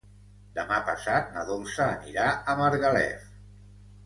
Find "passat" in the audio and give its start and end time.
0.87-1.29